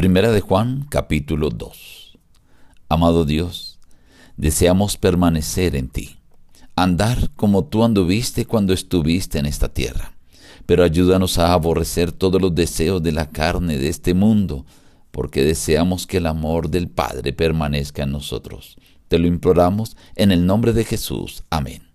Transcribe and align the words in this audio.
Primera 0.00 0.32
de 0.32 0.40
Juan, 0.40 0.86
capítulo 0.88 1.50
2. 1.50 2.16
Amado 2.88 3.26
Dios, 3.26 3.78
deseamos 4.38 4.96
permanecer 4.96 5.76
en 5.76 5.90
ti, 5.90 6.16
andar 6.74 7.28
como 7.36 7.66
tú 7.66 7.84
anduviste 7.84 8.46
cuando 8.46 8.72
estuviste 8.72 9.38
en 9.38 9.44
esta 9.44 9.68
tierra, 9.68 10.14
pero 10.64 10.84
ayúdanos 10.84 11.36
a 11.36 11.52
aborrecer 11.52 12.12
todos 12.12 12.40
los 12.40 12.54
deseos 12.54 13.02
de 13.02 13.12
la 13.12 13.28
carne 13.28 13.76
de 13.76 13.90
este 13.90 14.14
mundo, 14.14 14.64
porque 15.10 15.44
deseamos 15.44 16.06
que 16.06 16.16
el 16.16 16.24
amor 16.24 16.70
del 16.70 16.88
Padre 16.88 17.34
permanezca 17.34 18.04
en 18.04 18.12
nosotros. 18.12 18.78
Te 19.08 19.18
lo 19.18 19.26
imploramos 19.26 19.98
en 20.16 20.32
el 20.32 20.46
nombre 20.46 20.72
de 20.72 20.86
Jesús. 20.86 21.44
Amén. 21.50 21.89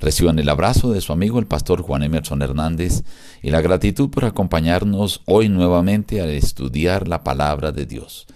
Reciban 0.00 0.38
el 0.38 0.48
abrazo 0.48 0.92
de 0.92 1.00
su 1.00 1.12
amigo 1.12 1.40
el 1.40 1.46
pastor 1.46 1.82
Juan 1.82 2.04
Emerson 2.04 2.40
Hernández 2.42 3.02
y 3.42 3.50
la 3.50 3.60
gratitud 3.60 4.10
por 4.10 4.24
acompañarnos 4.24 5.22
hoy 5.26 5.48
nuevamente 5.48 6.20
al 6.20 6.30
estudiar 6.30 7.08
la 7.08 7.24
palabra 7.24 7.72
de 7.72 7.84
Dios. 7.84 8.26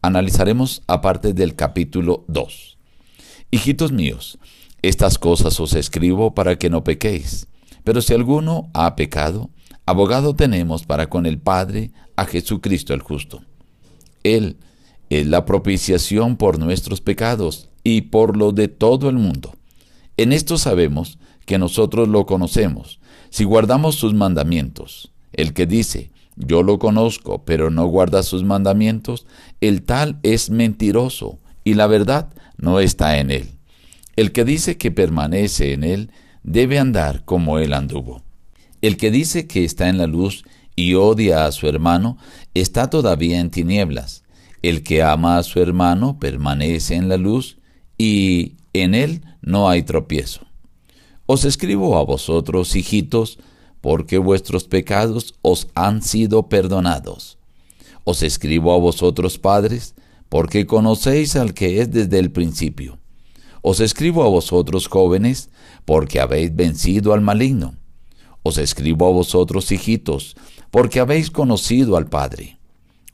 Analizaremos 0.00 0.82
aparte 0.86 1.32
del 1.32 1.56
capítulo 1.56 2.24
2. 2.28 2.78
Hijitos 3.50 3.90
míos, 3.90 4.38
estas 4.80 5.18
cosas 5.18 5.58
os 5.58 5.74
escribo 5.74 6.34
para 6.34 6.56
que 6.56 6.70
no 6.70 6.84
pequéis. 6.84 7.48
Pero 7.82 8.00
si 8.00 8.14
alguno 8.14 8.70
ha 8.72 8.94
pecado, 8.94 9.50
abogado 9.86 10.36
tenemos 10.36 10.84
para 10.84 11.08
con 11.08 11.26
el 11.26 11.38
Padre 11.38 11.90
a 12.14 12.26
Jesucristo 12.26 12.94
el 12.94 13.02
justo. 13.02 13.42
Él 14.22 14.58
es 15.10 15.26
la 15.26 15.44
propiciación 15.44 16.36
por 16.36 16.60
nuestros 16.60 17.00
pecados 17.00 17.70
y 17.82 18.02
por 18.02 18.36
lo 18.36 18.52
de 18.52 18.68
todo 18.68 19.08
el 19.08 19.16
mundo. 19.16 19.57
En 20.18 20.32
esto 20.32 20.58
sabemos 20.58 21.18
que 21.46 21.58
nosotros 21.58 22.08
lo 22.08 22.26
conocemos, 22.26 22.98
si 23.30 23.44
guardamos 23.44 23.94
sus 23.94 24.14
mandamientos. 24.14 25.12
El 25.32 25.54
que 25.54 25.64
dice, 25.64 26.10
yo 26.34 26.64
lo 26.64 26.80
conozco, 26.80 27.44
pero 27.44 27.70
no 27.70 27.86
guarda 27.86 28.24
sus 28.24 28.42
mandamientos, 28.42 29.26
el 29.60 29.82
tal 29.82 30.18
es 30.24 30.50
mentiroso, 30.50 31.38
y 31.62 31.74
la 31.74 31.86
verdad 31.86 32.30
no 32.56 32.80
está 32.80 33.18
en 33.18 33.30
él. 33.30 33.50
El 34.16 34.32
que 34.32 34.44
dice 34.44 34.76
que 34.76 34.90
permanece 34.90 35.72
en 35.72 35.84
él, 35.84 36.10
debe 36.42 36.80
andar 36.80 37.24
como 37.24 37.60
él 37.60 37.72
anduvo. 37.72 38.22
El 38.82 38.96
que 38.96 39.12
dice 39.12 39.46
que 39.46 39.64
está 39.64 39.88
en 39.88 39.98
la 39.98 40.08
luz 40.08 40.42
y 40.74 40.94
odia 40.94 41.46
a 41.46 41.52
su 41.52 41.68
hermano, 41.68 42.18
está 42.54 42.90
todavía 42.90 43.38
en 43.38 43.50
tinieblas. 43.50 44.24
El 44.62 44.82
que 44.82 45.04
ama 45.04 45.38
a 45.38 45.44
su 45.44 45.60
hermano 45.60 46.18
permanece 46.18 46.96
en 46.96 47.08
la 47.08 47.18
luz 47.18 47.58
y 47.96 48.54
en 48.72 48.94
él 48.94 49.22
no 49.40 49.68
hay 49.68 49.82
tropiezo. 49.82 50.40
Os 51.26 51.44
escribo 51.44 51.98
a 51.98 52.04
vosotros, 52.04 52.74
hijitos, 52.74 53.38
porque 53.80 54.18
vuestros 54.18 54.64
pecados 54.64 55.34
os 55.42 55.68
han 55.74 56.02
sido 56.02 56.48
perdonados. 56.48 57.38
Os 58.04 58.22
escribo 58.22 58.72
a 58.72 58.78
vosotros, 58.78 59.38
padres, 59.38 59.94
porque 60.28 60.66
conocéis 60.66 61.36
al 61.36 61.54
que 61.54 61.80
es 61.80 61.90
desde 61.90 62.18
el 62.18 62.30
principio. 62.32 62.98
Os 63.62 63.80
escribo 63.80 64.22
a 64.24 64.28
vosotros, 64.28 64.86
jóvenes, 64.88 65.50
porque 65.84 66.20
habéis 66.20 66.54
vencido 66.54 67.12
al 67.12 67.20
maligno. 67.20 67.74
Os 68.42 68.56
escribo 68.56 69.06
a 69.06 69.12
vosotros, 69.12 69.70
hijitos, 69.72 70.36
porque 70.70 71.00
habéis 71.00 71.30
conocido 71.30 71.96
al 71.96 72.08
Padre. 72.08 72.58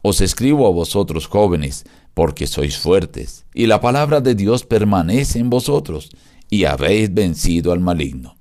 Os 0.03 0.21
escribo 0.21 0.67
a 0.67 0.71
vosotros, 0.71 1.27
jóvenes, 1.27 1.85
porque 2.15 2.47
sois 2.47 2.79
fuertes, 2.79 3.45
y 3.53 3.67
la 3.67 3.81
palabra 3.81 4.21
de 4.21 4.35
Dios 4.35 4.65
permanece 4.65 5.41
en 5.41 5.51
vosotros, 5.51 6.11
y 6.49 6.65
habéis 6.65 7.13
vencido 7.13 7.73
al 7.73 7.81
maligno. 7.81 8.37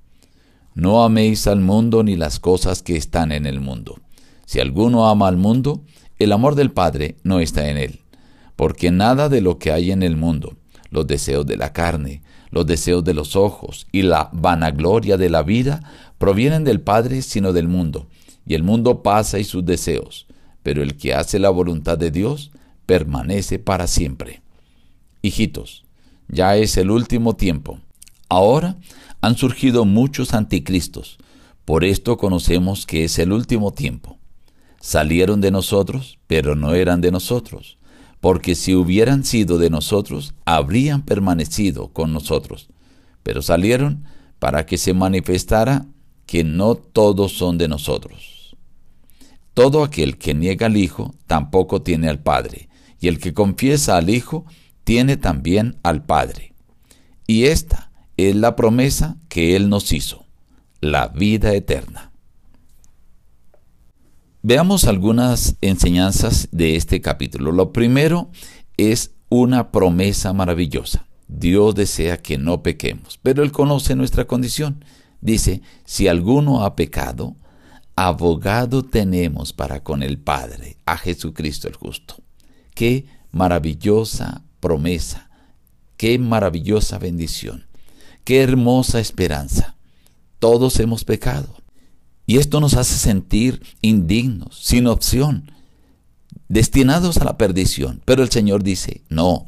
No 0.75 1.03
améis 1.03 1.47
al 1.47 1.59
mundo 1.59 2.03
ni 2.03 2.15
las 2.15 2.39
cosas 2.39 2.81
que 2.83 2.95
están 2.95 3.31
en 3.31 3.45
el 3.45 3.59
mundo. 3.59 3.99
Si 4.45 4.59
alguno 4.59 5.07
ama 5.07 5.27
al 5.27 5.38
mundo, 5.38 5.83
el 6.19 6.31
amor 6.31 6.55
del 6.55 6.71
Padre 6.71 7.17
no 7.23 7.39
está 7.39 7.69
en 7.69 7.77
él, 7.77 8.02
porque 8.55 8.91
nada 8.91 9.30
de 9.30 9.41
lo 9.41 9.57
que 9.57 9.71
hay 9.71 9.91
en 9.91 10.03
el 10.03 10.15
mundo, 10.15 10.55
los 10.89 11.08
deseos 11.08 11.45
de 11.45 11.58
la 11.58 11.73
carne, 11.73 12.21
los 12.52 12.67
deseos 12.67 13.03
de 13.03 13.15
los 13.15 13.35
ojos 13.35 13.87
y 13.91 14.03
la 14.03 14.30
vanagloria 14.31 15.17
de 15.17 15.30
la 15.30 15.42
vida, 15.42 15.81
provienen 16.19 16.64
del 16.64 16.81
Padre 16.81 17.23
sino 17.23 17.52
del 17.52 17.67
mundo, 17.67 18.08
y 18.45 18.53
el 18.53 18.64
mundo 18.64 19.02
pasa 19.02 19.39
y 19.39 19.43
sus 19.43 19.65
deseos, 19.65 20.27
pero 20.61 20.83
el 20.83 20.95
que 20.95 21.14
hace 21.14 21.39
la 21.39 21.49
voluntad 21.49 21.98
de 21.98 22.11
Dios, 22.11 22.52
permanece 22.86 23.60
para 23.60 23.88
siempre. 23.88 24.42
Hijitos, 25.21 25.86
ya 26.27 26.55
es 26.58 26.77
el 26.77 26.92
último 26.92 27.36
tiempo. 27.36 27.80
Ahora 28.30 28.77
han 29.21 29.38
surgido 29.38 29.86
muchos 29.86 30.33
anticristos. 30.33 31.17
Por 31.66 31.83
esto 31.83 32.17
conocemos 32.17 32.86
que 32.86 33.05
es 33.05 33.20
el 33.20 33.32
último 33.32 33.72
tiempo. 33.72 34.17
Salieron 34.82 35.39
de 35.39 35.52
nosotros, 35.52 36.20
pero 36.27 36.55
no 36.55 36.73
eran 36.73 36.99
de 36.99 37.11
nosotros, 37.11 37.77
porque 38.20 38.55
si 38.55 38.76
hubieran 38.76 39.23
sido 39.23 39.58
de 39.58 39.70
nosotros, 39.70 40.33
habrían 40.43 41.04
permanecido 41.04 41.89
con 41.93 42.11
nosotros. 42.11 42.67
Pero 43.23 43.42
salieron 43.42 44.04
para 44.39 44.66
que 44.66 44.77
se 44.77 44.93
manifestara 44.93 45.86
que 46.26 46.43
no 46.43 46.76
todos 46.76 47.32
son 47.32 47.58
de 47.58 47.70
nosotros. 47.70 48.58
Todo 49.54 49.83
aquel 49.83 50.17
que 50.17 50.33
niega 50.33 50.66
al 50.66 50.76
Hijo 50.76 51.16
tampoco 51.27 51.82
tiene 51.82 52.10
al 52.10 52.20
Padre 52.20 52.67
y 53.03 53.09
el 53.09 53.19
que 53.19 53.33
confiesa 53.33 53.97
al 53.97 54.09
Hijo 54.09 54.45
tiene 54.86 55.17
también 55.17 55.77
al 55.83 56.05
Padre. 56.05 56.53
Y 57.27 57.47
esta 57.47 57.91
es 58.15 58.33
la 58.33 58.55
promesa 58.55 59.17
que 59.27 59.58
Él 59.58 59.67
nos 59.67 59.91
hizo, 59.91 60.25
la 60.80 61.09
vida 61.09 61.53
eterna. 61.53 62.13
Veamos 64.42 64.86
algunas 64.86 65.58
enseñanzas 65.59 66.47
de 66.53 66.77
este 66.77 67.02
capítulo. 67.02 67.52
Lo 67.52 67.73
primero 67.73 68.31
es 68.77 69.11
una 69.27 69.73
promesa 69.73 70.31
maravillosa. 70.31 71.05
Dios 71.27 71.75
desea 71.75 72.21
que 72.21 72.37
no 72.37 72.63
pequemos, 72.63 73.19
pero 73.21 73.43
Él 73.43 73.52
conoce 73.52 73.97
nuestra 73.97 74.27
condición. 74.27 74.86
Dice, 75.19 75.61
si 75.83 76.08
alguno 76.08 76.63
ha 76.63 76.77
pecado, 76.77 77.36
abogado 77.97 78.81
tenemos 78.81 79.52
para 79.52 79.83
con 79.83 80.03
el 80.03 80.19
Padre, 80.19 80.77
a 80.86 80.95
Jesucristo 80.95 81.67
el 81.67 81.75
justo. 81.75 82.23
Qué 82.76 83.06
maravillosa 83.32 84.44
promesa, 84.60 85.30
qué 85.98 86.17
maravillosa 86.20 86.98
bendición, 87.00 87.66
qué 88.23 88.42
hermosa 88.42 89.00
esperanza. 89.00 89.76
Todos 90.39 90.80
hemos 90.80 91.04
pecado. 91.04 91.56
Y 92.26 92.38
esto 92.38 92.61
nos 92.61 92.76
hace 92.76 92.95
sentir 92.95 93.61
indignos, 93.82 94.58
sin 94.64 94.88
opción, 94.88 95.52
destinados 96.48 97.17
a 97.17 97.26
la 97.26 97.38
perdición. 97.38 98.02
Pero 98.06 98.23
el 98.23 98.30
Señor 98.30 98.64
dice, 98.64 99.02
no, 99.10 99.48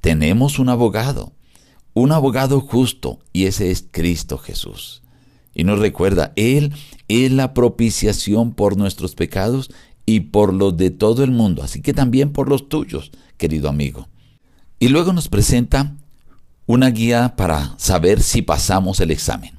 tenemos 0.00 0.58
un 0.58 0.70
abogado, 0.70 1.32
un 1.92 2.12
abogado 2.12 2.60
justo, 2.60 3.18
y 3.32 3.44
ese 3.44 3.70
es 3.70 3.84
Cristo 3.90 4.38
Jesús. 4.38 5.02
Y 5.54 5.64
nos 5.64 5.80
recuerda, 5.80 6.32
Él 6.36 6.72
es 7.08 7.32
la 7.32 7.52
propiciación 7.52 8.52
por 8.52 8.76
nuestros 8.76 9.14
pecados 9.14 9.70
y 10.08 10.20
por 10.20 10.54
los 10.54 10.74
de 10.74 10.90
todo 10.90 11.22
el 11.22 11.32
mundo, 11.32 11.62
así 11.62 11.82
que 11.82 11.92
también 11.92 12.32
por 12.32 12.48
los 12.48 12.70
tuyos, 12.70 13.10
querido 13.36 13.68
amigo. 13.68 14.08
Y 14.78 14.88
luego 14.88 15.12
nos 15.12 15.28
presenta 15.28 15.96
una 16.64 16.88
guía 16.88 17.36
para 17.36 17.74
saber 17.76 18.22
si 18.22 18.40
pasamos 18.40 19.00
el 19.00 19.10
examen. 19.10 19.58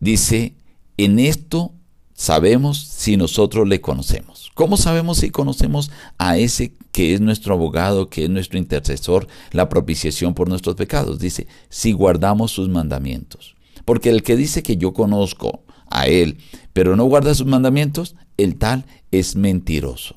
Dice, 0.00 0.54
en 0.96 1.18
esto 1.18 1.74
sabemos 2.14 2.78
si 2.78 3.18
nosotros 3.18 3.68
le 3.68 3.82
conocemos. 3.82 4.50
¿Cómo 4.54 4.78
sabemos 4.78 5.18
si 5.18 5.28
conocemos 5.28 5.90
a 6.16 6.38
ese 6.38 6.72
que 6.90 7.12
es 7.12 7.20
nuestro 7.20 7.52
abogado, 7.52 8.08
que 8.08 8.24
es 8.24 8.30
nuestro 8.30 8.58
intercesor, 8.58 9.28
la 9.52 9.68
propiciación 9.68 10.32
por 10.32 10.48
nuestros 10.48 10.76
pecados? 10.76 11.18
Dice, 11.18 11.46
si 11.68 11.92
guardamos 11.92 12.52
sus 12.52 12.70
mandamientos. 12.70 13.54
Porque 13.84 14.08
el 14.08 14.22
que 14.22 14.34
dice 14.34 14.62
que 14.62 14.78
yo 14.78 14.94
conozco 14.94 15.62
a 15.96 16.06
él, 16.06 16.38
pero 16.72 16.96
no 16.96 17.04
guarda 17.04 17.34
sus 17.34 17.46
mandamientos, 17.46 18.16
el 18.36 18.56
tal 18.56 18.84
es 19.10 19.36
mentiroso. 19.36 20.16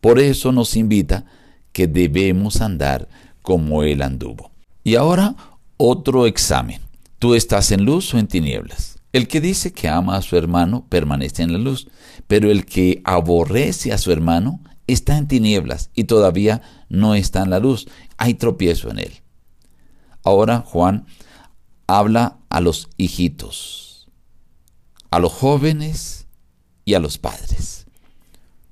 Por 0.00 0.18
eso 0.18 0.52
nos 0.52 0.76
invita 0.76 1.24
que 1.72 1.86
debemos 1.86 2.60
andar 2.60 3.08
como 3.42 3.82
Él 3.82 4.02
anduvo. 4.02 4.52
Y 4.84 4.96
ahora 4.96 5.34
otro 5.76 6.26
examen. 6.26 6.80
¿Tú 7.18 7.34
estás 7.34 7.72
en 7.72 7.84
luz 7.84 8.12
o 8.12 8.18
en 8.18 8.26
tinieblas? 8.26 8.98
El 9.12 9.28
que 9.28 9.40
dice 9.40 9.72
que 9.72 9.88
ama 9.88 10.16
a 10.16 10.22
su 10.22 10.36
hermano 10.36 10.86
permanece 10.88 11.42
en 11.42 11.52
la 11.52 11.58
luz, 11.58 11.88
pero 12.26 12.50
el 12.50 12.66
que 12.66 13.00
aborrece 13.04 13.92
a 13.92 13.98
su 13.98 14.12
hermano 14.12 14.60
está 14.86 15.16
en 15.16 15.28
tinieblas 15.28 15.90
y 15.94 16.04
todavía 16.04 16.60
no 16.88 17.14
está 17.14 17.42
en 17.42 17.50
la 17.50 17.60
luz. 17.60 17.86
Hay 18.18 18.34
tropiezo 18.34 18.90
en 18.90 18.98
él. 18.98 19.12
Ahora 20.22 20.60
Juan 20.60 21.06
habla 21.86 22.38
a 22.48 22.60
los 22.60 22.88
hijitos, 22.96 23.93
a 25.14 25.20
los 25.20 25.32
jóvenes 25.32 26.26
y 26.84 26.94
a 26.94 26.98
los 26.98 27.18
padres, 27.18 27.86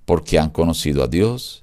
porque 0.04 0.40
han 0.40 0.50
conocido 0.50 1.04
a 1.04 1.06
Dios, 1.06 1.62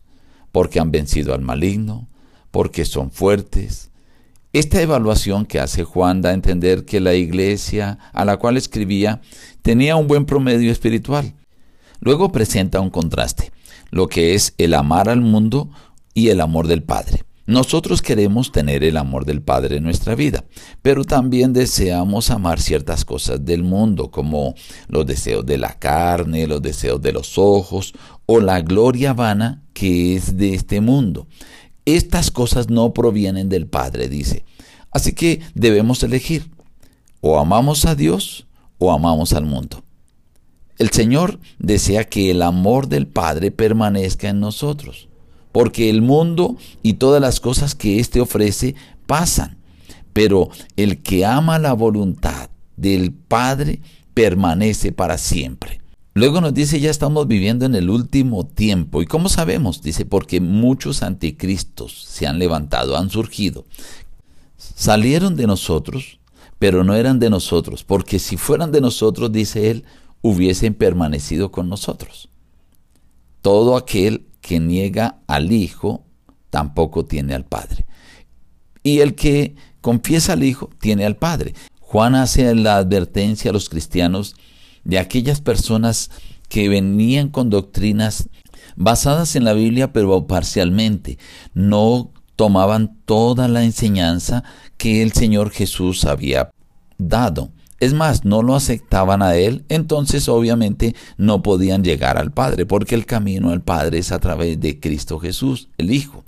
porque 0.53 0.79
han 0.79 0.89
vencido 0.89 1.33
al 1.33 1.41
maligno, 1.41 2.07
porque 2.49 2.85
son 2.85 3.11
fuertes. 3.11 3.91
Esta 4.53 4.81
evaluación 4.81 5.45
que 5.45 5.59
hace 5.59 5.83
Juan 5.83 6.21
da 6.21 6.29
a 6.29 6.33
entender 6.33 6.85
que 6.85 7.01
la 7.01 7.13
iglesia 7.13 7.99
a 8.13 8.23
la 8.23 8.37
cual 8.37 8.55
escribía 8.55 9.19
tenía 9.63 9.97
un 9.97 10.07
buen 10.07 10.25
promedio 10.25 10.71
espiritual. 10.71 11.33
Luego 11.99 12.31
presenta 12.31 12.79
un 12.79 12.89
contraste. 12.89 13.51
lo 13.91 14.07
que 14.07 14.33
es 14.33 14.53
el 14.57 14.75
amar 14.75 15.09
al 15.09 15.19
mundo 15.19 15.71
y 16.13 16.29
el 16.29 16.39
amor 16.39 16.67
del 16.67 16.83
Padre. 16.83 17.25
Nosotros 17.49 18.03
queremos 18.03 18.51
tener 18.51 18.83
el 18.83 18.95
amor 18.95 19.25
del 19.25 19.41
Padre 19.41 19.77
en 19.77 19.83
nuestra 19.83 20.13
vida, 20.13 20.45
pero 20.83 21.03
también 21.03 21.51
deseamos 21.51 22.29
amar 22.29 22.61
ciertas 22.61 23.05
cosas 23.05 23.43
del 23.43 23.63
mundo, 23.63 24.11
como 24.11 24.53
los 24.87 25.07
deseos 25.07 25.43
de 25.47 25.57
la 25.57 25.79
carne, 25.79 26.45
los 26.45 26.61
deseos 26.61 27.01
de 27.01 27.11
los 27.11 27.39
ojos 27.39 27.95
o 28.27 28.39
la 28.39 28.61
gloria 28.61 29.13
vana 29.13 29.63
que 29.73 30.15
es 30.15 30.37
de 30.37 30.53
este 30.53 30.79
mundo. 30.79 31.25
Estas 31.85 32.29
cosas 32.29 32.69
no 32.69 32.93
provienen 32.93 33.49
del 33.49 33.65
Padre, 33.65 34.09
dice. 34.09 34.45
Así 34.91 35.13
que 35.13 35.41
debemos 35.55 36.03
elegir. 36.03 36.51
O 37.19 37.39
amamos 37.39 37.85
a 37.85 37.95
Dios 37.95 38.45
o 38.77 38.91
amamos 38.91 39.33
al 39.33 39.47
mundo. 39.47 39.83
El 40.77 40.91
Señor 40.91 41.39
desea 41.57 42.03
que 42.03 42.29
el 42.29 42.43
amor 42.43 42.89
del 42.89 43.07
Padre 43.07 43.49
permanezca 43.49 44.29
en 44.29 44.39
nosotros, 44.39 45.09
porque 45.51 45.89
el 45.89 46.01
mundo 46.01 46.57
y 46.83 46.93
todas 46.93 47.21
las 47.21 47.39
cosas 47.39 47.75
que 47.75 47.99
éste 47.99 48.21
ofrece 48.21 48.75
pasan, 49.05 49.57
pero 50.13 50.49
el 50.75 51.01
que 51.01 51.25
ama 51.25 51.59
la 51.59 51.73
voluntad 51.73 52.49
del 52.77 53.11
Padre 53.11 53.81
permanece 54.13 54.91
para 54.91 55.17
siempre. 55.17 55.81
Luego 56.13 56.41
nos 56.41 56.53
dice, 56.53 56.79
ya 56.79 56.89
estamos 56.89 57.27
viviendo 57.27 57.65
en 57.65 57.75
el 57.75 57.89
último 57.89 58.45
tiempo. 58.45 59.01
¿Y 59.01 59.05
cómo 59.05 59.29
sabemos? 59.29 59.81
Dice, 59.81 60.05
porque 60.05 60.41
muchos 60.41 61.03
anticristos 61.03 62.03
se 62.03 62.27
han 62.27 62.39
levantado, 62.39 62.97
han 62.97 63.09
surgido. 63.09 63.65
Salieron 64.57 65.35
de 65.35 65.47
nosotros, 65.47 66.19
pero 66.57 66.83
no 66.83 66.95
eran 66.95 67.19
de 67.19 67.29
nosotros, 67.29 67.83
porque 67.83 68.19
si 68.19 68.35
fueran 68.35 68.71
de 68.71 68.81
nosotros, 68.81 69.31
dice 69.31 69.71
él, 69.71 69.85
hubiesen 70.21 70.73
permanecido 70.73 71.51
con 71.51 71.69
nosotros. 71.69 72.27
Todo 73.41 73.77
aquel 73.77 74.25
que 74.49 74.59
niega 74.59 75.19
al 75.27 75.51
Hijo 75.51 76.03
tampoco 76.49 77.05
tiene 77.05 77.35
al 77.35 77.45
Padre. 77.45 77.85
Y 78.81 79.01
el 79.01 79.13
que 79.13 79.53
confiesa 79.79 80.33
al 80.33 80.43
Hijo 80.43 80.71
tiene 80.79 81.05
al 81.05 81.17
Padre. 81.17 81.53
Juan 81.81 82.15
hace 82.15 82.55
la 82.55 82.77
advertencia 82.77 83.51
a 83.51 83.53
los 83.53 83.69
cristianos 83.69 84.35
de 84.83 84.97
aquellas 84.97 85.39
personas 85.39 86.09
que 86.47 86.67
venían 86.67 87.29
con 87.29 87.51
doctrinas 87.51 88.27
basadas 88.75 89.35
en 89.35 89.43
la 89.43 89.53
Biblia 89.53 89.93
pero 89.93 90.25
parcialmente. 90.25 91.19
No 91.53 92.11
tomaban 92.35 92.97
toda 93.05 93.47
la 93.49 93.63
enseñanza 93.63 94.43
que 94.77 95.03
el 95.03 95.11
Señor 95.11 95.51
Jesús 95.51 96.05
había 96.05 96.49
dado. 96.97 97.51
Es 97.79 97.93
más, 97.93 98.25
no 98.25 98.43
lo 98.43 98.55
aceptaban 98.55 99.21
a 99.21 99.35
Él, 99.35 99.63
entonces 99.69 100.27
obviamente 100.27 100.95
no 101.17 101.41
podían 101.41 101.83
llegar 101.83 102.17
al 102.17 102.31
Padre, 102.31 102.65
porque 102.65 102.95
el 102.95 103.05
camino 103.05 103.51
al 103.51 103.61
Padre 103.61 103.99
es 103.99 104.11
a 104.11 104.19
través 104.19 104.59
de 104.59 104.79
Cristo 104.79 105.19
Jesús, 105.19 105.69
el 105.77 105.91
Hijo. 105.91 106.25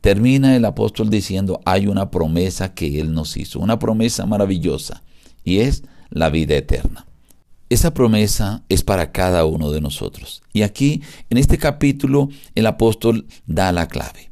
Termina 0.00 0.54
el 0.54 0.64
apóstol 0.64 1.10
diciendo, 1.10 1.60
hay 1.64 1.88
una 1.88 2.10
promesa 2.10 2.74
que 2.74 3.00
Él 3.00 3.12
nos 3.12 3.36
hizo, 3.36 3.58
una 3.58 3.78
promesa 3.78 4.26
maravillosa, 4.26 5.02
y 5.42 5.58
es 5.58 5.82
la 6.10 6.30
vida 6.30 6.54
eterna. 6.54 7.06
Esa 7.68 7.92
promesa 7.92 8.62
es 8.68 8.84
para 8.84 9.10
cada 9.10 9.46
uno 9.46 9.72
de 9.72 9.80
nosotros. 9.80 10.42
Y 10.52 10.62
aquí, 10.62 11.02
en 11.30 11.38
este 11.38 11.58
capítulo, 11.58 12.28
el 12.54 12.66
apóstol 12.66 13.26
da 13.46 13.72
la 13.72 13.88
clave. 13.88 14.30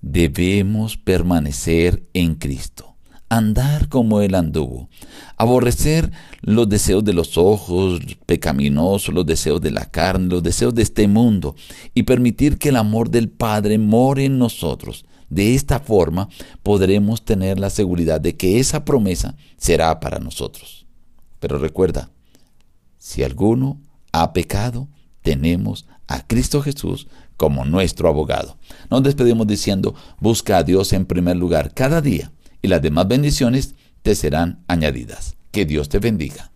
Debemos 0.00 0.96
permanecer 0.96 2.04
en 2.14 2.36
Cristo 2.36 2.91
andar 3.32 3.88
como 3.88 4.20
él 4.20 4.34
anduvo, 4.34 4.90
aborrecer 5.38 6.12
los 6.42 6.68
deseos 6.68 7.02
de 7.02 7.14
los 7.14 7.38
ojos 7.38 7.98
pecaminosos, 8.26 9.14
los 9.14 9.24
deseos 9.24 9.58
de 9.62 9.70
la 9.70 9.86
carne, 9.86 10.28
los 10.28 10.42
deseos 10.42 10.74
de 10.74 10.82
este 10.82 11.08
mundo, 11.08 11.56
y 11.94 12.02
permitir 12.02 12.58
que 12.58 12.68
el 12.68 12.76
amor 12.76 13.08
del 13.08 13.30
Padre 13.30 13.78
more 13.78 14.22
en 14.26 14.38
nosotros. 14.38 15.06
De 15.30 15.54
esta 15.54 15.80
forma 15.80 16.28
podremos 16.62 17.24
tener 17.24 17.58
la 17.58 17.70
seguridad 17.70 18.20
de 18.20 18.36
que 18.36 18.60
esa 18.60 18.84
promesa 18.84 19.34
será 19.56 19.98
para 19.98 20.18
nosotros. 20.18 20.84
Pero 21.40 21.58
recuerda, 21.58 22.10
si 22.98 23.22
alguno 23.22 23.80
ha 24.12 24.34
pecado, 24.34 24.88
tenemos 25.22 25.86
a 26.06 26.26
Cristo 26.26 26.60
Jesús 26.60 27.06
como 27.38 27.64
nuestro 27.64 28.10
abogado. 28.10 28.58
Nos 28.90 29.02
despedimos 29.02 29.46
diciendo, 29.46 29.94
busca 30.20 30.58
a 30.58 30.64
Dios 30.64 30.92
en 30.92 31.06
primer 31.06 31.36
lugar 31.38 31.72
cada 31.72 32.02
día 32.02 32.30
y 32.62 32.68
las 32.68 32.80
demás 32.80 33.08
bendiciones 33.08 33.74
te 34.02 34.14
serán 34.14 34.64
añadidas. 34.68 35.36
Que 35.50 35.66
Dios 35.66 35.88
te 35.88 35.98
bendiga. 35.98 36.51